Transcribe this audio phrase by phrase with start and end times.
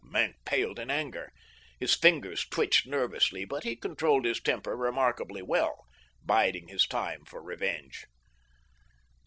[0.03, 1.31] Maenck paled in anger.
[1.79, 5.85] His fingers twitched nervously, but he controlled his temper remarkably well,
[6.25, 8.05] biding his time for revenge.